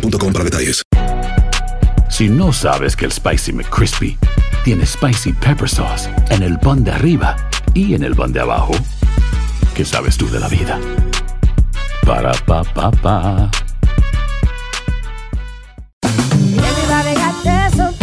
para 0.00 0.44
detalles. 0.44 0.82
Si 2.08 2.28
no 2.28 2.52
sabes 2.52 2.96
que 2.96 3.04
el 3.04 3.12
Spicy 3.12 3.52
McCrispy 3.52 4.18
tiene 4.64 4.84
Spicy 4.84 5.32
Pepper 5.32 5.68
Sauce 5.68 6.10
en 6.30 6.42
el 6.42 6.58
pan 6.58 6.84
de 6.84 6.92
arriba 6.92 7.36
y 7.74 7.94
en 7.94 8.02
el 8.02 8.14
pan 8.14 8.32
de 8.32 8.40
abajo, 8.40 8.72
¿qué 9.74 9.84
sabes 9.84 10.16
tú 10.16 10.28
de 10.30 10.40
la 10.40 10.48
vida? 10.48 10.78
Para, 12.04 12.32
pa, 12.46 12.62
pa, 12.62 12.90
pa. 12.90 13.50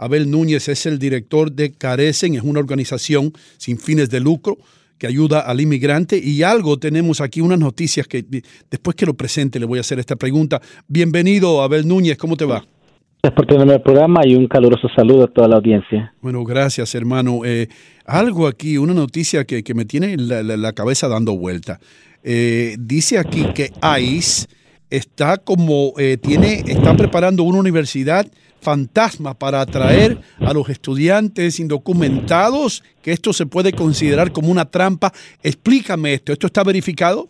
Abel 0.00 0.30
Núñez 0.30 0.68
es 0.70 0.86
el 0.86 0.98
director 0.98 1.52
de 1.52 1.72
Carecen, 1.72 2.34
es 2.34 2.42
una 2.42 2.58
organización 2.58 3.32
sin 3.58 3.78
fines 3.78 4.08
de 4.08 4.18
lucro 4.18 4.56
que 4.96 5.06
ayuda 5.06 5.40
al 5.40 5.60
inmigrante. 5.60 6.18
Y 6.18 6.42
algo 6.42 6.78
tenemos 6.78 7.20
aquí, 7.20 7.42
unas 7.42 7.58
noticias 7.58 8.08
que 8.08 8.24
después 8.70 8.96
que 8.96 9.04
lo 9.04 9.12
presente 9.12 9.60
le 9.60 9.66
voy 9.66 9.76
a 9.76 9.82
hacer 9.82 9.98
esta 9.98 10.16
pregunta. 10.16 10.60
Bienvenido, 10.88 11.62
Abel 11.62 11.86
Núñez, 11.86 12.16
¿cómo 12.16 12.38
te 12.38 12.46
va? 12.46 12.64
Gracias 13.22 13.36
por 13.36 13.46
tenerme 13.46 13.74
el 13.74 13.82
programa 13.82 14.22
y 14.24 14.34
un 14.34 14.48
caluroso 14.48 14.88
saludo 14.96 15.24
a 15.24 15.26
toda 15.26 15.48
la 15.48 15.56
audiencia. 15.56 16.14
Bueno, 16.22 16.44
gracias, 16.44 16.94
hermano. 16.94 17.40
Eh, 17.44 17.68
algo 18.06 18.46
aquí, 18.46 18.78
una 18.78 18.94
noticia 18.94 19.44
que, 19.44 19.62
que 19.62 19.74
me 19.74 19.84
tiene 19.84 20.16
la, 20.16 20.42
la, 20.42 20.56
la, 20.56 20.72
cabeza 20.72 21.08
dando 21.08 21.36
vuelta. 21.36 21.78
Eh, 22.24 22.76
dice 22.78 23.18
aquí 23.18 23.44
que 23.54 23.70
ICE 24.00 24.48
está 24.88 25.36
como, 25.36 25.92
eh, 25.98 26.16
tiene, 26.16 26.64
está 26.66 26.96
preparando 26.96 27.42
una 27.44 27.58
universidad 27.58 28.26
fantasma 28.60 29.34
para 29.34 29.60
atraer 29.60 30.18
a 30.38 30.52
los 30.52 30.68
estudiantes 30.68 31.60
indocumentados, 31.60 32.82
que 33.02 33.12
esto 33.12 33.32
se 33.32 33.46
puede 33.46 33.72
considerar 33.72 34.32
como 34.32 34.50
una 34.50 34.64
trampa. 34.64 35.12
Explícame 35.42 36.14
esto, 36.14 36.32
¿esto 36.32 36.46
está 36.46 36.62
verificado? 36.62 37.28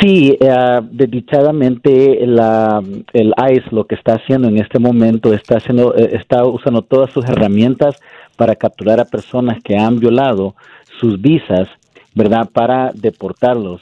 Sí, 0.00 0.38
uh, 0.40 0.82
desdichadamente 0.90 2.26
la, 2.26 2.82
el 3.12 3.34
ICE 3.52 3.64
lo 3.70 3.84
que 3.86 3.96
está 3.96 4.14
haciendo 4.14 4.48
en 4.48 4.58
este 4.58 4.78
momento 4.78 5.34
está 5.34 5.58
haciendo, 5.58 5.94
está 5.94 6.44
usando 6.46 6.80
todas 6.80 7.10
sus 7.12 7.24
herramientas 7.26 7.96
para 8.36 8.56
capturar 8.56 8.98
a 9.00 9.04
personas 9.04 9.58
que 9.62 9.76
han 9.76 9.98
violado 9.98 10.54
sus 10.98 11.20
visas 11.20 11.68
¿verdad? 12.14 12.48
Para 12.52 12.90
deportarlos. 12.92 13.80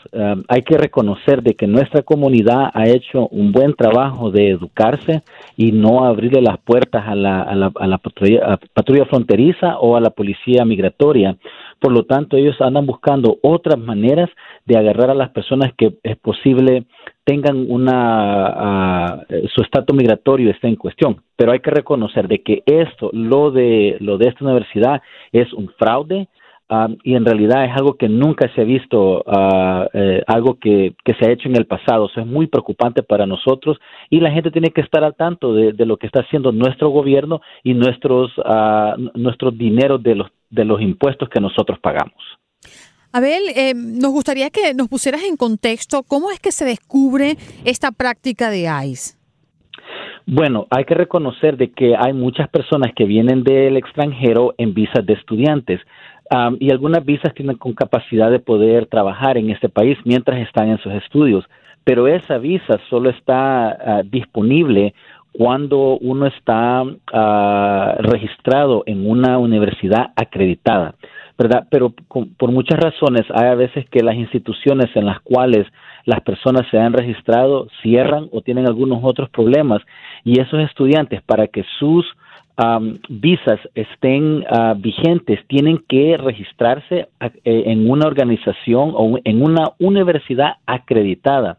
Hay 0.48 0.62
que 0.62 0.76
reconocer 0.76 1.42
de 1.42 1.54
que 1.54 1.66
nuestra 1.66 2.02
comunidad 2.02 2.70
ha 2.74 2.88
hecho 2.88 3.26
un 3.28 3.52
buen 3.52 3.74
trabajo 3.74 4.30
de 4.30 4.50
educarse 4.50 5.22
y 5.56 5.72
no 5.72 6.04
abrirle 6.04 6.42
las 6.42 6.58
puertas 6.58 7.04
a 7.06 7.14
la, 7.14 7.42
a 7.42 7.54
la, 7.54 7.72
a 7.74 7.86
la 7.86 7.98
patrulla, 7.98 9.06
fronteriza 9.06 9.78
o 9.78 9.96
a 9.96 10.00
la 10.00 10.10
policía 10.10 10.64
migratoria. 10.64 11.36
Por 11.80 11.92
lo 11.92 12.04
tanto, 12.04 12.36
ellos 12.36 12.60
andan 12.60 12.86
buscando 12.86 13.38
otras 13.42 13.78
maneras 13.78 14.28
de 14.66 14.76
agarrar 14.76 15.10
a 15.10 15.14
las 15.14 15.30
personas 15.30 15.72
que 15.76 15.94
es 16.02 16.16
posible 16.16 16.84
tengan 17.24 17.70
una 17.70 19.22
uh, 19.28 19.48
su 19.54 19.60
estatus 19.60 19.94
migratorio 19.94 20.50
esté 20.50 20.66
en 20.66 20.76
cuestión, 20.76 21.20
pero 21.36 21.52
hay 21.52 21.60
que 21.60 21.70
reconocer 21.70 22.26
de 22.26 22.42
que 22.42 22.62
esto, 22.64 23.10
lo 23.12 23.50
de 23.50 23.98
lo 24.00 24.16
de 24.16 24.28
esta 24.28 24.46
universidad 24.46 25.02
es 25.30 25.52
un 25.52 25.68
fraude, 25.78 26.28
Uh, 26.70 26.96
y 27.02 27.14
en 27.14 27.24
realidad 27.24 27.64
es 27.64 27.74
algo 27.74 27.94
que 27.94 28.10
nunca 28.10 28.52
se 28.54 28.60
ha 28.60 28.64
visto, 28.64 29.24
uh, 29.24 29.86
eh, 29.94 30.22
algo 30.26 30.58
que, 30.58 30.94
que, 31.02 31.14
se 31.14 31.26
ha 31.26 31.32
hecho 31.32 31.48
en 31.48 31.56
el 31.56 31.66
pasado. 31.66 32.06
Eso 32.10 32.20
es 32.20 32.26
muy 32.26 32.46
preocupante 32.46 33.02
para 33.02 33.24
nosotros 33.24 33.78
y 34.10 34.20
la 34.20 34.30
gente 34.30 34.50
tiene 34.50 34.70
que 34.70 34.82
estar 34.82 35.02
al 35.02 35.14
tanto 35.14 35.54
de, 35.54 35.72
de 35.72 35.86
lo 35.86 35.96
que 35.96 36.06
está 36.06 36.20
haciendo 36.20 36.52
nuestro 36.52 36.90
gobierno 36.90 37.40
y 37.64 37.72
nuestros, 37.72 38.36
uh, 38.38 39.00
nuestros 39.14 39.56
dineros 39.56 40.02
de 40.02 40.16
los, 40.16 40.28
de 40.50 40.66
los 40.66 40.82
impuestos 40.82 41.30
que 41.30 41.40
nosotros 41.40 41.78
pagamos. 41.80 42.22
Abel, 43.12 43.42
eh, 43.56 43.72
nos 43.74 44.10
gustaría 44.10 44.50
que 44.50 44.74
nos 44.74 44.88
pusieras 44.88 45.22
en 45.24 45.36
contexto 45.36 46.02
cómo 46.02 46.30
es 46.30 46.38
que 46.40 46.52
se 46.52 46.66
descubre 46.66 47.36
esta 47.64 47.90
práctica 47.92 48.50
de 48.50 48.68
ICE. 48.84 49.16
Bueno, 50.26 50.66
hay 50.68 50.84
que 50.84 50.94
reconocer 50.94 51.56
de 51.56 51.70
que 51.72 51.96
hay 51.96 52.12
muchas 52.12 52.50
personas 52.50 52.92
que 52.94 53.06
vienen 53.06 53.44
del 53.44 53.78
extranjero 53.78 54.54
en 54.58 54.74
visas 54.74 55.06
de 55.06 55.14
estudiantes. 55.14 55.80
Y 56.60 56.70
algunas 56.70 57.04
visas 57.04 57.32
tienen 57.34 57.56
con 57.56 57.72
capacidad 57.72 58.30
de 58.30 58.38
poder 58.38 58.86
trabajar 58.86 59.38
en 59.38 59.50
este 59.50 59.68
país 59.68 59.96
mientras 60.04 60.38
están 60.40 60.68
en 60.68 60.78
sus 60.78 60.92
estudios, 60.92 61.44
pero 61.84 62.06
esa 62.06 62.36
visa 62.36 62.78
solo 62.90 63.08
está 63.08 63.78
uh, 64.04 64.08
disponible 64.10 64.92
cuando 65.32 65.96
uno 65.98 66.26
está 66.26 66.82
uh, 66.82 68.02
registrado 68.02 68.82
en 68.84 69.08
una 69.08 69.38
universidad 69.38 70.10
acreditada, 70.14 70.96
¿verdad? 71.38 71.66
Pero 71.70 71.94
por 72.36 72.50
muchas 72.50 72.78
razones 72.78 73.22
hay 73.32 73.48
a 73.48 73.54
veces 73.54 73.88
que 73.88 74.02
las 74.02 74.16
instituciones 74.16 74.94
en 74.96 75.06
las 75.06 75.20
cuales 75.20 75.66
las 76.04 76.20
personas 76.20 76.66
se 76.70 76.78
han 76.78 76.92
registrado 76.92 77.68
cierran 77.80 78.28
o 78.32 78.42
tienen 78.42 78.66
algunos 78.66 78.98
otros 79.02 79.30
problemas 79.30 79.80
y 80.24 80.40
esos 80.40 80.60
estudiantes 80.60 81.22
para 81.22 81.46
que 81.46 81.64
sus 81.78 82.04
Visas 83.08 83.60
estén 83.76 84.44
uh, 84.50 84.74
vigentes, 84.76 85.38
tienen 85.46 85.78
que 85.88 86.16
registrarse 86.16 87.08
eh, 87.20 87.30
en 87.44 87.88
una 87.88 88.08
organización 88.08 88.92
o 88.96 89.16
en 89.22 89.42
una 89.44 89.74
universidad 89.78 90.54
acreditada. 90.66 91.58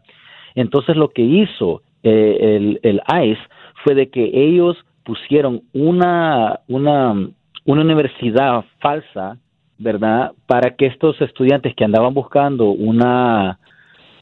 Entonces 0.54 0.96
lo 0.96 1.08
que 1.08 1.22
hizo 1.22 1.80
eh, 2.02 2.36
el, 2.56 2.80
el, 2.82 3.00
ICE 3.08 3.40
fue 3.82 3.94
de 3.94 4.10
que 4.10 4.30
ellos 4.34 4.76
pusieron 5.02 5.62
una, 5.72 6.60
una, 6.68 7.30
una 7.64 7.80
universidad 7.80 8.66
falsa, 8.80 9.38
¿verdad? 9.78 10.32
Para 10.46 10.76
que 10.76 10.84
estos 10.84 11.18
estudiantes 11.22 11.74
que 11.74 11.84
andaban 11.84 12.12
buscando 12.12 12.72
una, 12.72 13.58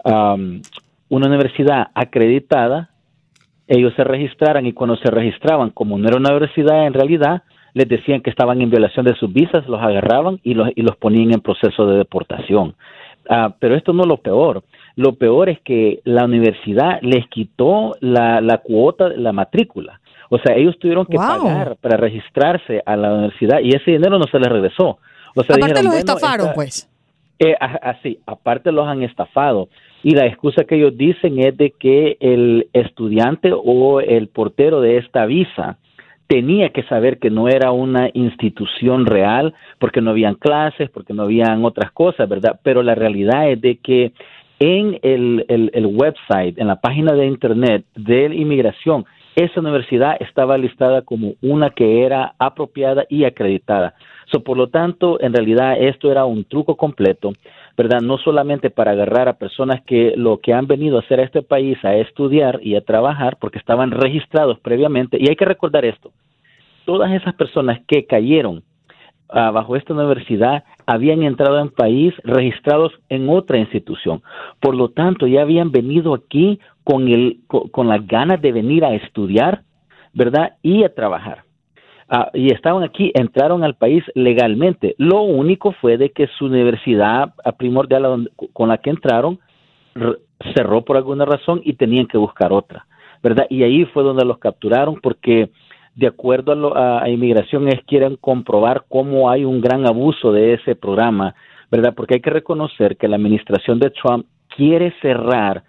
una 0.04 1.26
universidad 1.26 1.88
acreditada, 1.92 2.90
ellos 3.68 3.92
se 3.94 4.02
registraran 4.02 4.66
y 4.66 4.72
cuando 4.72 4.96
se 4.96 5.10
registraban, 5.10 5.70
como 5.70 5.98
no 5.98 6.08
era 6.08 6.16
una 6.16 6.30
universidad 6.30 6.86
en 6.86 6.94
realidad, 6.94 7.42
les 7.74 7.88
decían 7.88 8.22
que 8.22 8.30
estaban 8.30 8.60
en 8.60 8.70
violación 8.70 9.04
de 9.06 9.14
sus 9.14 9.32
visas, 9.32 9.68
los 9.68 9.80
agarraban 9.80 10.40
y 10.42 10.54
los, 10.54 10.70
y 10.74 10.82
los 10.82 10.96
ponían 10.96 11.32
en 11.32 11.40
proceso 11.40 11.86
de 11.86 11.98
deportación. 11.98 12.74
Uh, 13.28 13.52
pero 13.60 13.76
esto 13.76 13.92
no 13.92 14.02
es 14.02 14.08
lo 14.08 14.16
peor. 14.16 14.64
Lo 14.96 15.14
peor 15.14 15.50
es 15.50 15.60
que 15.60 16.00
la 16.04 16.24
universidad 16.24 16.98
les 17.02 17.28
quitó 17.28 17.94
la, 18.00 18.40
la 18.40 18.58
cuota, 18.58 19.10
la 19.10 19.32
matrícula. 19.32 20.00
O 20.30 20.38
sea, 20.38 20.56
ellos 20.56 20.78
tuvieron 20.78 21.06
que 21.06 21.18
wow. 21.18 21.26
pagar 21.26 21.76
para 21.76 21.98
registrarse 21.98 22.82
a 22.84 22.96
la 22.96 23.12
universidad 23.12 23.60
y 23.62 23.68
ese 23.68 23.92
dinero 23.92 24.18
no 24.18 24.24
se 24.24 24.38
les 24.38 24.48
regresó. 24.48 24.98
O 25.34 25.42
sea, 25.44 25.56
Aparte 25.56 25.66
dijeron, 25.66 25.84
los 25.84 25.92
bueno, 25.92 25.98
estafaron, 25.98 26.46
esta, 26.46 26.54
pues. 26.54 26.90
Eh, 27.38 27.54
así, 27.60 28.18
aparte 28.26 28.72
los 28.72 28.86
han 28.86 29.02
estafado. 29.02 29.68
Y 30.02 30.14
la 30.14 30.26
excusa 30.26 30.64
que 30.64 30.76
ellos 30.76 30.96
dicen 30.96 31.38
es 31.38 31.56
de 31.56 31.70
que 31.70 32.16
el 32.20 32.68
estudiante 32.72 33.52
o 33.52 34.00
el 34.00 34.28
portero 34.28 34.80
de 34.80 34.98
esta 34.98 35.26
visa 35.26 35.78
tenía 36.28 36.68
que 36.70 36.82
saber 36.84 37.18
que 37.18 37.30
no 37.30 37.48
era 37.48 37.72
una 37.72 38.10
institución 38.12 39.06
real 39.06 39.54
porque 39.78 40.00
no 40.00 40.10
habían 40.10 40.34
clases, 40.34 40.90
porque 40.90 41.14
no 41.14 41.22
habían 41.22 41.64
otras 41.64 41.90
cosas, 41.92 42.28
¿verdad? 42.28 42.60
Pero 42.62 42.82
la 42.82 42.94
realidad 42.94 43.50
es 43.50 43.60
de 43.60 43.78
que 43.78 44.12
en 44.60 44.98
el, 45.02 45.44
el, 45.48 45.86
website, 45.86 46.58
en 46.58 46.66
la 46.66 46.80
página 46.80 47.14
de 47.14 47.26
internet 47.26 47.84
de 47.94 48.26
inmigración, 48.34 49.06
esa 49.36 49.60
universidad 49.60 50.16
estaba 50.20 50.58
listada 50.58 51.02
como 51.02 51.34
una 51.40 51.70
que 51.70 52.02
era 52.02 52.34
apropiada 52.38 53.04
y 53.08 53.24
acreditada. 53.24 53.94
So, 54.30 54.40
por 54.40 54.56
lo 54.56 54.68
tanto, 54.68 55.20
en 55.20 55.32
realidad 55.32 55.80
esto 55.80 56.10
era 56.10 56.24
un 56.24 56.44
truco 56.44 56.76
completo, 56.76 57.32
¿verdad? 57.76 58.00
No 58.02 58.18
solamente 58.18 58.68
para 58.70 58.92
agarrar 58.92 59.28
a 59.28 59.38
personas 59.38 59.82
que 59.82 60.12
lo 60.16 60.38
que 60.38 60.52
han 60.52 60.66
venido 60.66 60.96
a 60.98 61.00
hacer 61.00 61.20
a 61.20 61.24
este 61.24 61.42
país, 61.42 61.82
a 61.84 61.94
estudiar 61.96 62.60
y 62.62 62.76
a 62.76 62.82
trabajar, 62.82 63.38
porque 63.40 63.58
estaban 63.58 63.90
registrados 63.90 64.58
previamente. 64.60 65.16
Y 65.18 65.28
hay 65.28 65.36
que 65.36 65.46
recordar 65.46 65.84
esto, 65.84 66.12
todas 66.84 67.12
esas 67.12 67.34
personas 67.34 67.80
que 67.86 68.06
cayeron 68.06 68.62
uh, 69.30 69.52
bajo 69.52 69.76
esta 69.76 69.94
universidad 69.94 70.64
habían 70.86 71.22
entrado 71.22 71.58
en 71.60 71.68
país 71.68 72.14
registrados 72.24 72.92
en 73.08 73.28
otra 73.28 73.58
institución. 73.58 74.22
Por 74.60 74.74
lo 74.74 74.88
tanto, 74.88 75.26
ya 75.26 75.42
habían 75.42 75.70
venido 75.70 76.14
aquí 76.14 76.60
con, 76.84 77.08
el, 77.08 77.40
con, 77.46 77.88
las 77.88 78.06
ganas 78.06 78.40
de 78.40 78.52
venir 78.52 78.84
a 78.84 78.94
estudiar, 78.94 79.62
¿verdad? 80.14 80.54
Y 80.62 80.84
a 80.84 80.94
trabajar. 80.94 81.44
Uh, 82.10 82.24
y 82.32 82.52
estaban 82.52 82.82
aquí, 82.84 83.12
entraron 83.14 83.64
al 83.64 83.74
país 83.74 84.02
legalmente. 84.14 84.94
Lo 84.96 85.22
único 85.22 85.72
fue 85.72 85.98
de 85.98 86.10
que 86.10 86.26
su 86.38 86.46
universidad 86.46 87.34
primordial 87.58 88.30
con 88.54 88.70
la 88.70 88.78
que 88.78 88.90
entraron 88.90 89.38
cerró 90.54 90.84
por 90.84 90.96
alguna 90.96 91.26
razón 91.26 91.60
y 91.64 91.74
tenían 91.74 92.06
que 92.06 92.16
buscar 92.16 92.52
otra, 92.52 92.86
¿verdad? 93.22 93.46
Y 93.50 93.62
ahí 93.62 93.84
fue 93.86 94.04
donde 94.04 94.24
los 94.24 94.38
capturaron 94.38 95.00
porque 95.02 95.50
de 95.98 96.06
acuerdo 96.06 96.76
a, 96.76 97.08
inmigración, 97.08 97.66
es 97.66 97.82
quieren 97.84 98.14
comprobar 98.16 98.84
cómo 98.88 99.28
hay 99.28 99.44
un 99.44 99.60
gran 99.60 99.84
abuso 99.84 100.30
de 100.32 100.54
ese 100.54 100.76
programa, 100.76 101.34
¿verdad? 101.72 101.92
Porque 101.96 102.14
hay 102.14 102.20
que 102.20 102.30
reconocer 102.30 102.96
que 102.96 103.08
la 103.08 103.16
administración 103.16 103.80
de 103.80 103.90
Trump 103.90 104.24
quiere 104.56 104.94
cerrar 105.02 105.64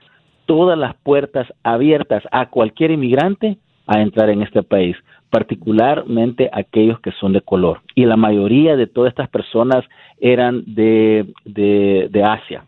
todas 0.46 0.78
las 0.78 0.96
puertas 0.98 1.48
abiertas 1.64 2.22
a 2.32 2.52
cualquier 2.52 2.92
inmigrante 2.92 3.58
a 3.90 4.02
entrar 4.02 4.30
en 4.30 4.44
este 4.44 4.62
país, 4.62 4.96
particularmente 5.32 6.48
aquellos 6.54 7.00
que 7.00 7.12
son 7.20 7.34
de 7.34 7.42
color. 7.42 7.82
Y 7.96 8.06
la 8.06 8.18
mayoría 8.18 8.76
de 8.76 8.86
todas 8.86 9.10
estas 9.10 9.30
personas 9.30 9.84
eran 10.20 10.64
de, 10.68 11.26
de, 11.44 12.24
Asia, 12.24 12.66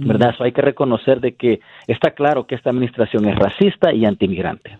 ¿verdad? 0.00 0.30
Eso 0.34 0.42
hay 0.42 0.50
que 0.50 0.60
reconocer 0.60 1.20
de 1.20 1.36
que 1.36 1.60
está 1.86 2.10
claro 2.10 2.48
que 2.48 2.56
esta 2.56 2.70
administración 2.70 3.28
es 3.28 3.36
racista 3.36 3.94
y 3.94 4.04
antimigrante. 4.04 4.76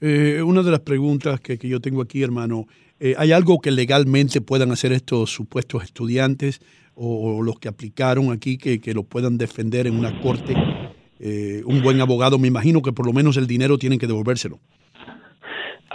Eh, 0.00 0.42
una 0.42 0.64
de 0.64 0.72
las 0.72 0.80
preguntas 0.80 1.38
que, 1.38 1.56
yo 1.56 1.80
tengo 1.80 2.02
aquí, 2.02 2.24
hermano, 2.24 2.66
eh, 2.98 3.14
¿hay 3.16 3.30
algo 3.30 3.60
que 3.60 3.70
legalmente 3.70 4.40
puedan 4.40 4.72
hacer 4.72 4.90
estos 4.90 5.30
supuestos 5.30 5.84
estudiantes 5.84 6.60
o, 6.96 7.40
los 7.42 7.60
que 7.60 7.68
aplicaron 7.68 8.32
aquí 8.32 8.58
que, 8.58 8.80
que, 8.80 8.94
lo 8.94 9.04
puedan 9.04 9.38
defender 9.38 9.86
en 9.86 9.96
una 9.96 10.20
corte? 10.20 10.56
Eh, 11.20 11.62
un 11.66 11.82
buen 11.82 12.00
abogado, 12.00 12.36
me 12.38 12.48
imagino 12.48 12.82
que 12.82 12.92
por 12.92 13.06
lo 13.06 13.12
menos 13.12 13.36
el 13.36 13.46
dinero 13.46 13.78
tienen 13.78 14.00
que 14.00 14.08
devolvérselo. 14.08 14.58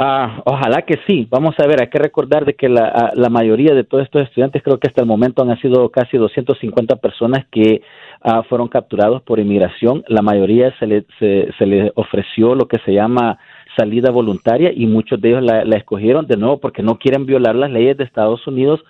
Ah, 0.02 0.42
ojalá 0.46 0.84
que 0.84 0.98
sí. 1.08 1.28
Vamos 1.30 1.56
a 1.60 1.68
ver, 1.68 1.82
hay 1.82 1.90
que 1.90 2.00
recordar 2.00 2.46
de 2.46 2.54
que 2.54 2.70
la, 2.70 2.86
ah, 2.88 3.12
la, 3.16 3.30
mayoría 3.30 3.74
de 3.74 3.84
todos 3.84 4.06
estos 4.06 4.24
estudiantes, 4.24 4.64
creo 4.64 4.80
que 4.80 4.88
hasta 4.88 5.02
el 5.02 5.08
momento 5.08 5.44
han 5.44 5.60
sido 5.60 5.90
casi 5.90 6.16
250 6.16 6.96
personas 6.98 7.46
que 7.52 7.82
ah, 8.22 8.44
fueron 8.48 8.70
capturados 8.70 9.22
por 9.24 9.40
inmigración. 9.40 10.06
La 10.08 10.22
mayoría 10.22 10.74
se 10.80 10.88
les 10.88 11.04
se, 11.20 11.50
se 11.58 11.92
ofreció 11.96 12.56
lo 12.56 12.70
que 12.70 12.78
se 12.86 12.94
llama 12.94 13.40
salida 13.78 14.10
voluntaria 14.10 14.72
y 14.74 14.86
muchos 14.86 15.20
de 15.20 15.30
ellos 15.30 15.44
la, 15.44 15.64
escogieron 15.76 16.28
de 16.28 16.38
nuevo 16.38 16.60
porque 16.60 16.82
no 16.82 16.98
quieren 16.98 17.26
violar 17.26 17.56
las 17.56 17.70
leyes 17.70 17.98
de 17.98 18.06
Estados 18.06 18.48
Unidos. 18.48 18.82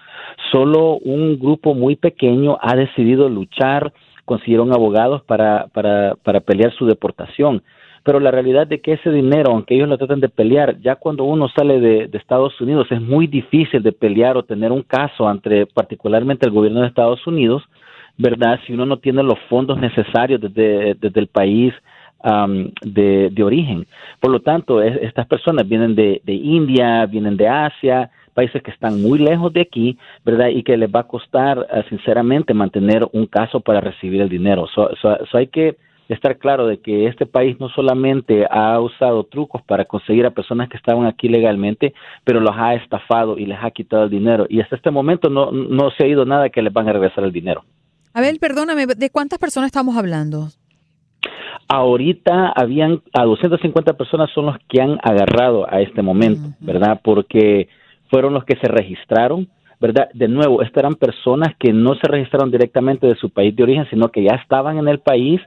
Solo 0.51 0.97
un 0.97 1.39
grupo 1.39 1.73
muy 1.73 1.95
pequeño 1.95 2.59
ha 2.61 2.75
decidido 2.75 3.29
luchar, 3.29 3.93
consiguieron 4.25 4.71
abogados 4.73 5.23
para, 5.23 5.67
para, 5.73 6.13
para 6.23 6.41
pelear 6.41 6.71
su 6.73 6.85
deportación. 6.85 7.63
Pero 8.09 8.19
la 8.19 8.31
realidad 8.31 8.65
de 8.65 8.81
que 8.81 8.93
ese 8.93 9.11
dinero, 9.11 9.51
aunque 9.51 9.75
ellos 9.75 9.87
lo 9.87 9.95
tratan 9.95 10.19
de 10.19 10.29
pelear, 10.29 10.79
ya 10.79 10.95
cuando 10.95 11.25
uno 11.25 11.47
sale 11.47 11.79
de, 11.79 12.09
Estados 12.13 12.59
Unidos 12.59 12.87
es 12.89 12.99
muy 12.99 13.27
difícil 13.27 13.83
de 13.83 13.91
pelear 13.91 14.35
o 14.35 14.41
tener 14.41 14.71
un 14.71 14.81
caso 14.81 15.29
entre 15.29 15.67
particularmente 15.67 16.47
el 16.47 16.51
gobierno 16.51 16.81
de 16.81 16.87
Estados 16.87 17.27
Unidos, 17.27 17.61
¿verdad? 18.17 18.59
Si 18.65 18.73
uno 18.73 18.87
no 18.87 18.97
tiene 18.97 19.21
los 19.21 19.37
fondos 19.47 19.79
necesarios 19.79 20.41
desde, 20.41 20.95
desde 20.95 21.19
el 21.19 21.27
país 21.27 21.71
de, 22.81 23.43
origen. 23.43 23.85
Por 24.19 24.31
lo 24.31 24.39
tanto, 24.39 24.81
estas 24.81 25.27
personas 25.27 25.69
vienen 25.69 25.93
de, 25.93 26.19
de, 26.25 26.33
India, 26.33 27.05
vienen 27.05 27.37
de 27.37 27.47
Asia, 27.47 28.09
países 28.33 28.63
que 28.63 28.71
están 28.71 29.03
muy 29.03 29.19
lejos 29.19 29.53
de 29.53 29.61
aquí, 29.61 29.99
¿verdad? 30.25 30.47
Y 30.47 30.63
que 30.63 30.77
les 30.77 30.89
va 30.89 31.01
a 31.01 31.07
costar, 31.07 31.67
ah, 31.71 31.83
sinceramente, 31.89 32.55
mantener 32.55 33.07
un 33.13 33.27
caso 33.27 33.59
para 33.59 33.81
recibir 33.81 34.19
el 34.19 34.29
dinero. 34.29 34.65
So, 34.73 34.89
hay 35.33 35.45
que 35.45 35.75
estar 36.13 36.37
claro 36.37 36.67
de 36.67 36.79
que 36.79 37.07
este 37.07 37.25
país 37.25 37.59
no 37.59 37.69
solamente 37.69 38.45
ha 38.49 38.79
usado 38.79 39.23
trucos 39.23 39.61
para 39.61 39.85
conseguir 39.85 40.25
a 40.25 40.31
personas 40.31 40.69
que 40.69 40.77
estaban 40.77 41.05
aquí 41.05 41.29
legalmente, 41.29 41.93
pero 42.23 42.39
los 42.39 42.55
ha 42.57 42.73
estafado 42.73 43.37
y 43.37 43.45
les 43.45 43.59
ha 43.61 43.71
quitado 43.71 44.03
el 44.05 44.09
dinero. 44.09 44.45
Y 44.49 44.59
hasta 44.61 44.75
este 44.75 44.91
momento 44.91 45.29
no, 45.29 45.51
no 45.51 45.91
se 45.91 46.05
ha 46.05 46.07
ido 46.07 46.25
nada 46.25 46.49
que 46.49 46.61
les 46.61 46.73
van 46.73 46.89
a 46.89 46.93
regresar 46.93 47.23
el 47.23 47.31
dinero. 47.31 47.63
A 48.13 48.21
ver, 48.21 48.37
perdóname, 48.39 48.87
¿de 48.87 49.09
cuántas 49.11 49.39
personas 49.39 49.67
estamos 49.67 49.95
hablando? 49.95 50.47
Ahorita 51.67 52.51
habían 52.55 53.01
a 53.13 53.23
250 53.25 53.93
personas 53.93 54.31
son 54.33 54.47
los 54.47 54.57
que 54.67 54.81
han 54.81 54.97
agarrado 55.03 55.71
a 55.71 55.81
este 55.81 56.01
momento, 56.01 56.41
¿verdad? 56.59 56.99
Porque 57.03 57.69
fueron 58.09 58.33
los 58.33 58.43
que 58.43 58.55
se 58.55 58.67
registraron, 58.67 59.47
¿verdad? 59.79 60.09
De 60.15 60.27
nuevo, 60.27 60.63
estas 60.63 60.77
eran 60.77 60.95
personas 60.95 61.55
que 61.59 61.71
no 61.71 61.93
se 61.93 62.07
registraron 62.07 62.49
directamente 62.49 63.05
de 63.05 63.15
su 63.15 63.29
país 63.29 63.55
de 63.55 63.63
origen, 63.63 63.87
sino 63.91 64.09
que 64.09 64.23
ya 64.23 64.35
estaban 64.41 64.79
en 64.79 64.87
el 64.87 64.99
país, 64.99 65.39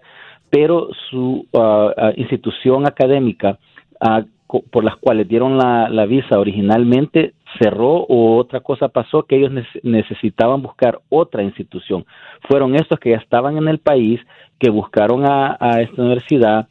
pero 0.52 0.90
su 1.08 1.46
uh, 1.50 1.58
uh, 1.58 1.92
institución 2.16 2.86
académica 2.86 3.58
uh, 4.02 4.22
por 4.70 4.84
las 4.84 4.96
cuales 4.96 5.26
dieron 5.26 5.56
la, 5.56 6.04
visa 6.04 6.38
originalmente 6.38 7.32
cerró 7.58 8.04
o 8.06 8.36
otra 8.36 8.60
cosa 8.60 8.88
pasó 8.88 9.22
que 9.22 9.36
ellos 9.36 9.50
necesitaban 9.82 10.60
buscar 10.60 11.00
otra 11.08 11.42
institución. 11.42 12.04
Fueron 12.50 12.74
estos 12.74 12.98
que 12.98 13.12
ya 13.12 13.16
estaban 13.16 13.56
en 13.56 13.66
el 13.66 13.78
país, 13.78 14.20
que 14.58 14.68
buscaron 14.68 15.24
a, 15.24 15.56
esta 15.80 16.02
universidad. 16.02 16.68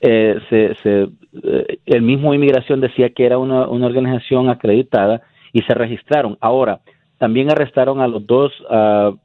Eh, 0.00 0.38
se, 0.48 1.08
eh, 1.42 1.78
el 1.84 2.00
mismo 2.00 2.32
inmigración 2.32 2.80
decía 2.80 3.10
que 3.10 3.26
era 3.26 3.36
una, 3.36 3.68
organización 3.68 4.48
acreditada 4.48 5.20
y 5.52 5.60
se 5.64 5.74
registraron. 5.74 6.38
Ahora, 6.40 6.80
también 7.18 7.50
arrestaron 7.50 8.00
a 8.00 8.08
los 8.08 8.26
dos, 8.26 8.50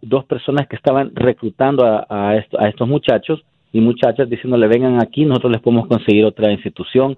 dos 0.02 0.26
personas 0.26 0.68
que 0.68 0.76
estaban 0.76 1.16
reclutando 1.16 1.86
a, 1.86 2.36
estos 2.36 2.90
muchachos 2.90 3.46
y 3.74 3.82
muchachas 3.82 4.30
diciéndole 4.30 4.68
vengan 4.68 5.02
aquí, 5.02 5.26
nosotros 5.26 5.52
les 5.52 5.62
podemos 5.62 5.88
conseguir 5.88 6.24
otra 6.24 6.52
institución 6.52 7.18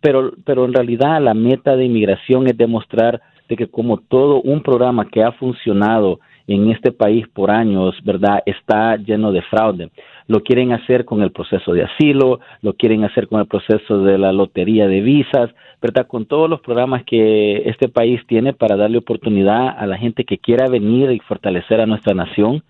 pero, 0.00 0.32
pero 0.44 0.64
en 0.64 0.72
realidad 0.72 1.20
la 1.20 1.34
meta 1.34 1.76
de 1.76 1.84
inmigración 1.84 2.46
es 2.46 2.56
demostrar 2.56 3.20
de 3.48 3.56
que 3.56 3.66
como 3.66 3.98
todo 3.98 4.40
un 4.42 4.62
programa 4.62 5.08
que 5.08 5.22
ha 5.22 5.32
funcionado 5.32 6.20
en 6.46 6.70
este 6.70 6.90
país 6.90 7.26
por 7.28 7.50
años, 7.50 7.94
¿verdad? 8.04 8.42
Está 8.46 8.96
lleno 8.96 9.30
de 9.30 9.42
fraude. 9.42 9.90
Lo 10.26 10.42
quieren 10.42 10.72
hacer 10.72 11.04
con 11.04 11.22
el 11.22 11.30
proceso 11.30 11.72
de 11.72 11.84
asilo, 11.84 12.40
lo 12.62 12.72
quieren 12.74 13.04
hacer 13.04 13.28
con 13.28 13.40
el 13.40 13.46
proceso 13.46 13.98
de 14.02 14.18
la 14.18 14.32
lotería 14.32 14.86
de 14.86 15.00
visas, 15.00 15.50
¿verdad? 15.80 16.06
Con 16.06 16.26
todos 16.26 16.48
los 16.48 16.60
programas 16.60 17.04
que 17.04 17.68
este 17.68 17.88
país 17.88 18.20
tiene 18.26 18.52
para 18.52 18.76
darle 18.76 18.98
oportunidad 18.98 19.68
a 19.68 19.86
la 19.86 19.98
gente 19.98 20.24
que 20.24 20.38
quiera 20.38 20.68
venir 20.68 21.10
y 21.10 21.20
fortalecer 21.20 21.80
a 21.80 21.86
nuestra 21.86 22.14
nación, 22.14 22.62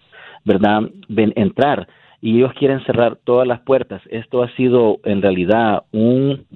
¿verdad? 0.44 0.82
Ven, 1.08 1.32
entrar 1.36 1.86
y 2.23 2.38
ellos 2.38 2.52
quieren 2.55 2.83
cerrar 2.87 3.17
todas 3.17 3.47
las 3.47 3.61
puertas. 3.61 4.00
Esto 4.09 4.43
ha 4.43 4.50
sido 4.55 5.00
en 5.05 5.21
realidad 5.21 5.83
un, 5.91 6.47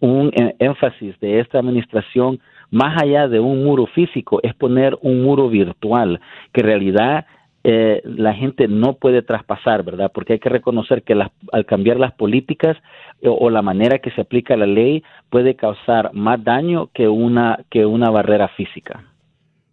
un 0.00 0.30
e, 0.32 0.54
énfasis 0.60 1.18
de 1.20 1.40
esta 1.40 1.58
administración 1.58 2.40
más 2.70 3.02
allá 3.02 3.28
de 3.28 3.40
un 3.40 3.64
muro 3.64 3.86
físico, 3.86 4.40
es 4.42 4.54
poner 4.54 4.96
un 5.02 5.22
muro 5.22 5.48
virtual 5.48 6.20
que 6.52 6.60
en 6.62 6.66
realidad 6.66 7.26
eh, 7.64 8.00
la 8.04 8.32
gente 8.32 8.68
no 8.68 8.94
puede 8.94 9.22
traspasar, 9.22 9.82
¿verdad? 9.82 10.12
Porque 10.14 10.34
hay 10.34 10.38
que 10.38 10.48
reconocer 10.48 11.02
que 11.02 11.14
al 11.52 11.66
cambiar 11.66 11.98
las 11.98 12.12
políticas 12.12 12.76
eh, 13.22 13.28
o, 13.28 13.50
la 13.50 13.62
manera 13.62 13.98
que 13.98 14.12
se 14.12 14.20
aplica 14.20 14.56
la 14.56 14.66
ley 14.66 15.02
puede 15.30 15.56
causar 15.56 16.12
más 16.12 16.42
daño 16.44 16.90
que 16.94 17.08
una, 17.08 17.64
que 17.70 17.84
una 17.84 18.10
barrera 18.10 18.48
física. 18.48 19.04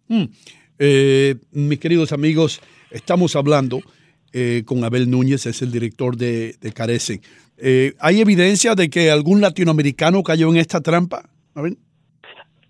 Mm. 0.07 0.23
Eh, 0.79 1.35
mis 1.51 1.79
queridos 1.79 2.11
amigos, 2.13 2.61
estamos 2.89 3.35
hablando 3.35 3.79
eh, 4.33 4.63
con 4.65 4.83
Abel 4.83 5.09
Núñez, 5.09 5.45
es 5.45 5.61
el 5.61 5.71
director 5.71 6.17
de, 6.17 6.55
de 6.59 6.71
Carece. 6.73 7.21
Eh, 7.57 7.93
¿Hay 7.99 8.19
evidencia 8.19 8.75
de 8.75 8.89
que 8.89 9.11
algún 9.11 9.39
latinoamericano 9.39 10.23
cayó 10.23 10.49
en 10.49 10.57
esta 10.57 10.81
trampa? 10.81 11.23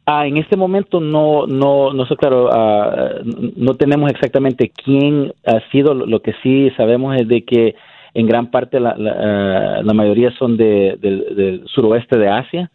Ah, 0.05 0.27
en 0.27 0.38
este 0.38 0.58
momento 0.58 1.00
no, 1.00 1.48
no, 1.48 1.93
no 1.93 2.05
sé, 2.05 2.17
claro, 2.17 2.50
ah, 2.51 3.22
no 3.24 3.75
tenemos 3.75 4.12
exactamente 4.12 4.72
quién 4.84 5.34
ha 5.46 5.60
sido. 5.72 5.93
Lo 5.93 6.22
que 6.22 6.34
sí 6.43 6.70
sabemos 6.75 7.15
es 7.20 7.27
de 7.27 7.46
que 7.46 7.75
en 8.13 8.27
gran 8.27 8.51
parte 8.51 8.79
la, 8.79 8.96
la, 8.96 9.79
eh, 9.82 9.93
mayoría 9.93 10.32
son 10.38 10.55
de, 10.55 10.98
del 11.00 11.63
suroeste 11.67 12.17
de 12.17 12.29
Asia, 12.29 12.72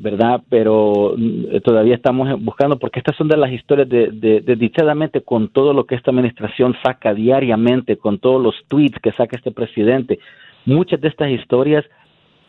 ¿verdad? 0.00 0.42
Pero 0.50 1.14
mm, 1.16 1.60
todavía 1.64 1.94
estamos 1.94 2.28
buscando, 2.42 2.78
porque 2.78 2.98
estas 2.98 3.16
son 3.16 3.28
de 3.28 3.36
las 3.36 3.50
historias 3.50 3.88
de, 3.88 4.10
de, 4.10 5.22
con 5.24 5.48
todo 5.48 5.72
lo 5.72 5.84
que 5.84 5.94
esta 5.94 6.10
administración 6.10 6.74
saca 6.84 7.14
diariamente, 7.14 7.96
con 7.96 8.18
todos 8.18 8.42
los 8.42 8.54
tweets 8.68 8.98
que 9.02 9.12
saca 9.12 9.36
este 9.36 9.50
presidente, 9.50 10.18
muchas 10.66 11.00
de 11.00 11.08
estas 11.08 11.30
historias 11.30 11.84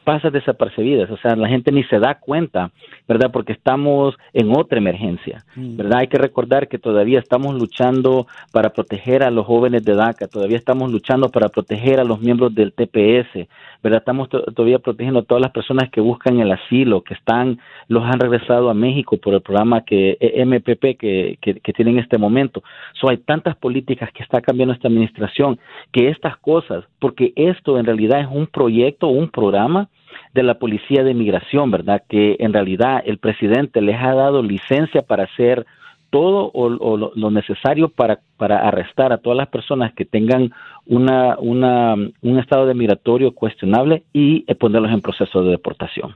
pasa 0.03 0.29
desapercibidas, 0.29 1.09
o 1.09 1.17
sea, 1.17 1.35
la 1.35 1.47
gente 1.47 1.71
ni 1.71 1.83
se 1.85 1.99
da 1.99 2.15
cuenta, 2.19 2.71
¿verdad? 3.07 3.31
Porque 3.31 3.53
estamos 3.53 4.15
en 4.33 4.55
otra 4.55 4.77
emergencia, 4.77 5.43
mm. 5.55 5.77
¿verdad? 5.77 5.99
Hay 5.99 6.07
que 6.07 6.17
recordar 6.17 6.67
que 6.67 6.77
todavía 6.77 7.19
estamos 7.19 7.55
luchando 7.55 8.27
para 8.51 8.69
proteger 8.69 9.23
a 9.23 9.31
los 9.31 9.45
jóvenes 9.45 9.83
de 9.83 9.95
DACA, 9.95 10.27
todavía 10.27 10.57
estamos 10.57 10.91
luchando 10.91 11.29
para 11.29 11.49
proteger 11.49 11.99
a 11.99 12.03
los 12.03 12.19
miembros 12.21 12.53
del 12.53 12.73
TPS, 12.73 13.47
¿verdad? 13.81 13.99
Estamos 13.99 14.29
todavía 14.29 14.79
protegiendo 14.79 15.21
a 15.21 15.23
todas 15.23 15.41
las 15.41 15.51
personas 15.51 15.89
que 15.89 16.01
buscan 16.01 16.39
el 16.39 16.51
asilo, 16.51 17.01
que 17.01 17.13
están, 17.13 17.59
los 17.87 18.03
han 18.03 18.19
regresado 18.19 18.69
a 18.69 18.73
México 18.73 19.17
por 19.17 19.33
el 19.33 19.41
programa 19.41 19.81
que 19.81 20.17
e, 20.19 20.45
MPP 20.45 20.97
que, 20.97 21.37
que, 21.41 21.73
tienen 21.73 21.95
en 21.95 22.03
este 22.03 22.17
momento. 22.17 22.63
So, 22.93 23.09
hay 23.09 23.17
tantas 23.17 23.55
políticas 23.57 24.09
que 24.13 24.23
está 24.23 24.41
cambiando 24.41 24.73
esta 24.73 24.87
administración 24.87 25.59
que 25.91 26.09
estas 26.09 26.37
cosas, 26.37 26.85
porque 26.99 27.33
esto 27.35 27.77
en 27.77 27.85
realidad 27.85 28.21
es 28.21 28.27
un 28.31 28.47
proyecto, 28.47 29.07
un 29.07 29.29
programa 29.29 29.89
de 30.33 30.43
la 30.43 30.59
Policía 30.59 31.03
de 31.03 31.13
Migración, 31.13 31.71
¿verdad? 31.71 32.03
Que 32.07 32.37
en 32.39 32.53
realidad 32.53 33.01
el 33.05 33.17
presidente 33.17 33.81
les 33.81 33.99
ha 34.01 34.13
dado 34.13 34.41
licencia 34.41 35.01
para 35.01 35.23
hacer 35.23 35.65
todo 36.13 36.51
o, 36.53 36.69
lo, 36.69 37.31
necesario 37.31 37.89
para, 37.89 38.19
para 38.37 38.67
arrestar 38.67 39.11
a 39.11 39.17
todas 39.17 39.35
las 39.35 39.47
personas 39.47 39.93
que 39.95 40.05
tengan 40.05 40.51
una, 40.85 41.39
una, 41.39 41.95
un 41.95 42.39
estado 42.39 42.67
de 42.67 42.75
migratorio 42.75 43.31
cuestionable 43.33 44.03
y 44.13 44.45
eh, 44.47 44.53
ponerlos 44.53 44.91
en 44.91 45.01
proceso 45.01 45.43
de 45.43 45.49
deportación. 45.49 46.13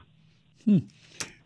Hmm. 0.64 0.78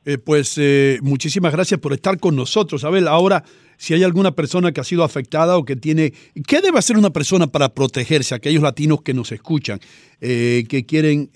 Eh, 0.04 0.18
pues 0.18 0.58
eh, 0.58 0.98
muchísimas 1.00 1.52
gracias 1.52 1.80
por 1.80 1.92
estar 1.94 2.18
con 2.18 2.36
nosotros. 2.36 2.84
Abel, 2.84 3.08
ahora, 3.08 3.42
si 3.82 3.94
hay 3.94 4.04
alguna 4.04 4.30
persona 4.30 4.70
que 4.70 4.80
ha 4.80 4.84
sido 4.84 5.02
afectada 5.02 5.58
o 5.58 5.64
que 5.64 5.74
tiene... 5.74 6.12
¿Qué 6.46 6.60
debe 6.60 6.78
hacer 6.78 6.96
una 6.96 7.10
persona 7.10 7.48
para 7.48 7.70
protegerse? 7.70 8.32
Aquellos 8.32 8.62
latinos 8.62 9.02
que 9.02 9.12
nos 9.12 9.32
escuchan, 9.32 9.80
eh, 10.20 10.62
que 10.68 10.86
quieren 10.86 11.30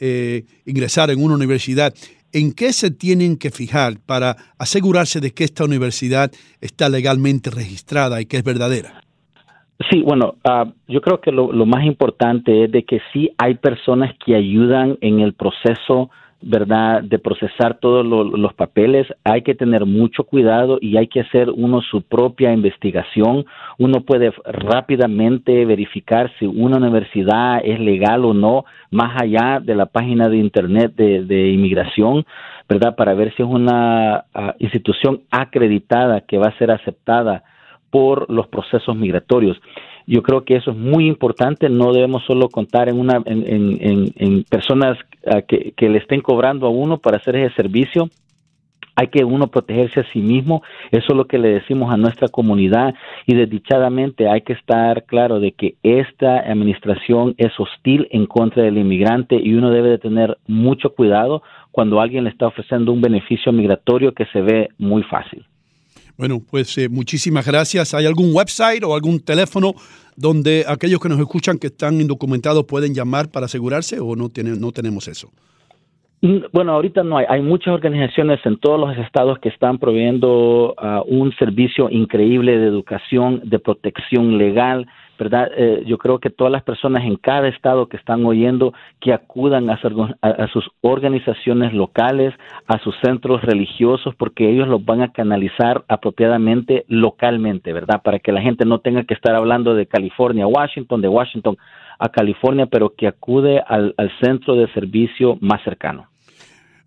ingresar 0.64 1.10
en 1.10 1.24
una 1.24 1.34
universidad, 1.34 1.92
¿en 2.32 2.52
qué 2.52 2.72
se 2.72 2.92
tienen 2.92 3.36
que 3.36 3.50
fijar 3.50 3.94
para 4.06 4.36
asegurarse 4.60 5.18
de 5.18 5.32
que 5.32 5.42
esta 5.42 5.64
universidad 5.64 6.30
está 6.60 6.88
legalmente 6.88 7.50
registrada 7.50 8.20
y 8.20 8.26
que 8.26 8.36
es 8.36 8.44
verdadera? 8.44 9.02
Sí, 9.90 10.02
bueno, 10.02 10.36
ah, 10.44 10.66
yo 10.86 11.00
creo 11.00 11.20
que 11.20 11.32
lo, 11.32 11.50
lo, 11.50 11.66
más 11.66 11.84
importante 11.84 12.64
es 12.64 12.70
de 12.70 12.84
que 12.84 13.00
sí 13.12 13.28
hay 13.38 13.56
personas 13.56 14.14
que 14.24 14.36
ayudan 14.36 14.98
en 15.00 15.18
el 15.18 15.34
proceso 15.34 16.10
¿verdad?, 16.46 17.02
de 17.02 17.18
procesar 17.18 17.78
todos 17.80 18.06
los 18.06 18.54
papeles, 18.54 19.06
hay 19.24 19.42
que 19.42 19.56
tener 19.56 19.84
mucho 19.84 20.22
cuidado 20.22 20.78
y 20.80 20.96
hay 20.96 21.08
que 21.08 21.20
hacer 21.20 21.50
uno 21.50 21.82
su 21.82 22.02
propia 22.02 22.52
investigación. 22.52 23.44
Uno 23.78 24.02
puede 24.02 24.32
rápidamente 24.44 25.64
verificar 25.64 26.30
si 26.38 26.46
una 26.46 26.76
universidad 26.76 27.60
es 27.64 27.80
legal 27.80 28.24
o 28.24 28.32
no, 28.32 28.64
más 28.92 29.20
allá 29.20 29.58
de 29.60 29.74
la 29.74 29.86
página 29.86 30.28
de 30.28 30.36
Internet 30.36 30.94
de, 30.94 31.48
inmigración, 31.50 32.24
¿verdad?, 32.68 32.94
para 32.94 33.14
ver 33.14 33.34
si 33.34 33.42
es 33.42 33.48
una 33.48 34.24
ah, 34.32 34.54
institución 34.60 35.22
acreditada 35.30 36.20
que 36.20 36.38
va 36.38 36.46
a 36.46 36.58
ser 36.58 36.70
aceptada 36.70 37.42
por 37.90 38.30
los 38.30 38.46
procesos 38.46 38.94
migratorios. 38.94 39.60
Yo 40.06 40.22
creo 40.22 40.44
que 40.44 40.56
eso 40.56 40.70
es 40.70 40.76
muy 40.76 41.08
importante. 41.08 41.68
No 41.68 41.92
debemos 41.92 42.22
solo 42.24 42.48
contar 42.48 42.88
en, 42.88 42.98
una, 42.98 43.20
en, 43.26 44.44
personas 44.44 44.96
ah, 45.26 45.42
que, 45.42 45.74
le 45.88 45.98
estén 45.98 46.20
cobrando 46.20 46.66
a 46.66 46.70
uno 46.70 46.98
para 46.98 47.16
hacer 47.16 47.36
ese 47.36 47.54
servicio. 47.56 48.08
Hay 48.94 49.08
que 49.08 49.24
uno 49.24 49.48
protegerse 49.48 50.00
a 50.00 50.12
sí 50.12 50.20
mismo. 50.20 50.62
Eso 50.92 51.06
es 51.08 51.16
lo 51.16 51.26
que 51.26 51.38
le 51.38 51.48
decimos 51.50 51.92
a 51.92 51.96
nuestra 51.96 52.28
comunidad. 52.28 52.94
Y 53.26 53.34
desdichadamente 53.34 54.28
hay 54.28 54.42
que 54.42 54.52
estar 54.52 55.04
claro 55.06 55.40
de 55.40 55.52
que 55.52 55.74
esta 55.82 56.38
administración 56.38 57.34
es 57.36 57.52
hostil 57.58 58.06
en 58.12 58.26
contra 58.26 58.62
del 58.62 58.78
inmigrante 58.78 59.36
y 59.42 59.54
uno 59.54 59.70
debe 59.70 59.90
de 59.90 59.98
tener 59.98 60.38
mucho 60.46 60.90
cuidado 60.90 61.42
cuando 61.72 62.00
alguien 62.00 62.24
le 62.24 62.30
está 62.30 62.46
ofreciendo 62.46 62.92
un 62.92 63.00
beneficio 63.00 63.52
migratorio 63.52 64.12
que 64.12 64.26
se 64.26 64.40
ve 64.40 64.68
muy 64.78 65.02
fácil. 65.02 65.44
Bueno, 66.18 66.40
pues 66.50 66.78
eh, 66.78 66.88
muchísimas 66.88 67.46
gracias. 67.46 67.92
¿Hay 67.92 68.06
algún 68.06 68.34
website 68.34 68.82
o 68.84 68.94
algún 68.94 69.20
teléfono 69.20 69.74
donde 70.16 70.64
aquellos 70.66 70.98
que 70.98 71.10
nos 71.10 71.18
escuchan 71.18 71.58
que 71.58 71.66
están 71.66 72.00
indocumentados 72.00 72.64
pueden 72.64 72.94
llamar 72.94 73.30
para 73.30 73.46
asegurarse 73.46 74.00
o 74.00 74.16
no, 74.16 74.30
tienen, 74.30 74.60
no 74.60 74.72
tenemos 74.72 75.08
eso? 75.08 75.30
Mm, 76.22 76.38
bueno, 76.52 76.72
ahorita 76.72 77.02
no 77.02 77.18
hay. 77.18 77.26
Hay 77.28 77.42
muchas 77.42 77.74
organizaciones 77.74 78.40
en 78.46 78.56
todos 78.58 78.80
los 78.80 78.96
estados 78.96 79.38
que 79.40 79.50
están 79.50 79.78
proveyendo 79.78 80.74
ah, 80.78 81.02
un 81.06 81.34
servicio 81.36 81.90
increíble 81.90 82.56
de 82.56 82.66
educación, 82.66 83.42
de 83.44 83.58
protección 83.58 84.38
legal, 84.38 84.86
¿verdad? 85.18 85.50
Eh, 85.56 85.84
yo 85.86 85.98
creo 85.98 86.18
que 86.18 86.30
todas 86.30 86.52
las 86.52 86.62
personas 86.62 87.04
en 87.04 87.16
cada 87.16 87.48
estado 87.48 87.88
que 87.88 87.96
están 87.96 88.24
oyendo 88.24 88.72
que 89.00 89.12
acudan 89.12 89.70
a, 89.70 89.78
sus 90.52 90.64
organizaciones 90.80 91.72
locales, 91.72 92.34
a 92.66 92.78
sus 92.78 92.94
centros 93.02 93.42
religiosos, 93.42 94.14
porque 94.16 94.50
ellos 94.50 94.68
los 94.68 94.84
van 94.84 95.02
a 95.02 95.12
canalizar 95.12 95.84
apropiadamente 95.88 96.84
localmente, 96.88 97.72
¿verdad? 97.72 98.02
Para 98.02 98.18
que 98.18 98.32
la 98.32 98.42
gente 98.42 98.64
no 98.64 98.80
tenga 98.80 99.04
que 99.04 99.14
estar 99.14 99.34
hablando 99.34 99.74
de 99.74 99.86
California 99.86 100.44
a 100.44 100.48
Washington, 100.48 101.00
de 101.00 101.08
Washington 101.08 101.56
a 101.98 102.08
California, 102.10 102.66
pero 102.66 102.94
que 102.96 103.06
acude 103.06 103.60
al, 103.66 103.94
centro 104.20 104.54
de 104.54 104.70
servicio 104.72 105.38
más 105.40 105.62
cercano. 105.64 106.08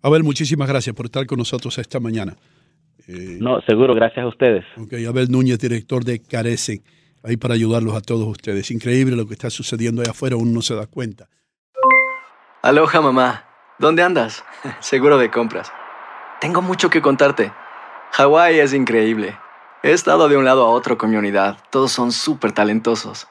Abel, 0.02 0.22
muchísimas 0.22 0.68
gracias 0.68 0.94
por 0.94 1.06
estar 1.06 1.26
con 1.26 1.38
nosotros 1.38 1.76
esta 1.78 2.00
mañana. 2.00 2.36
Eh, 3.08 3.38
no, 3.40 3.60
seguro, 3.62 3.94
gracias 3.94 4.24
a 4.24 4.28
ustedes. 4.28 4.64
Ok, 4.78 4.94
Abel 5.08 5.30
Núñez, 5.30 5.58
director 5.58 6.04
de 6.04 6.20
Carece 6.22 6.82
ahí 7.22 7.36
para 7.36 7.54
ayudarlos 7.54 7.94
a 7.94 8.00
todos 8.00 8.26
ustedes. 8.26 8.70
Increíble 8.70 9.16
lo 9.16 9.26
que 9.26 9.34
está 9.34 9.50
sucediendo 9.50 10.02
ahí 10.02 10.08
afuera, 10.08 10.36
uno 10.36 10.50
no 10.52 10.62
se 10.62 10.74
da 10.74 10.86
cuenta. 10.86 11.28
Aloha 12.62 13.00
mamá, 13.00 13.44
¿dónde 13.78 14.02
andas? 14.02 14.44
Seguro 14.80 15.18
de 15.18 15.30
compras. 15.30 15.72
Tengo 16.40 16.62
mucho 16.62 16.90
que 16.90 17.02
contarte. 17.02 17.52
Hawái 18.12 18.58
es 18.58 18.72
increíble. 18.72 19.38
He 19.82 19.92
estado 19.92 20.28
de 20.28 20.36
un 20.36 20.44
lado 20.44 20.66
a 20.66 20.70
otro 20.70 20.98
con 20.98 21.10
mi 21.10 21.16
unidad. 21.16 21.58
Todos 21.70 21.92
son 21.92 22.12
súper 22.12 22.52
talentosos. 22.52 23.28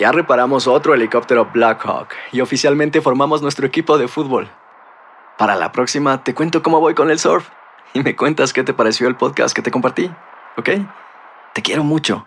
Ya 0.00 0.12
reparamos 0.12 0.66
otro 0.66 0.94
helicóptero 0.94 1.50
Blackhawk 1.52 2.08
y 2.32 2.40
oficialmente 2.40 3.00
formamos 3.00 3.42
nuestro 3.42 3.66
equipo 3.66 3.96
de 3.98 4.08
fútbol. 4.08 4.48
Para 5.38 5.56
la 5.56 5.72
próxima 5.72 6.24
te 6.24 6.34
cuento 6.34 6.62
cómo 6.62 6.80
voy 6.80 6.94
con 6.94 7.10
el 7.10 7.18
surf 7.18 7.48
y 7.92 8.02
me 8.02 8.16
cuentas 8.16 8.52
qué 8.52 8.64
te 8.64 8.74
pareció 8.74 9.08
el 9.08 9.16
podcast 9.16 9.54
que 9.54 9.62
te 9.62 9.70
compartí, 9.70 10.10
¿ok? 10.56 10.70
Te 11.52 11.62
quiero 11.62 11.84
mucho. 11.84 12.26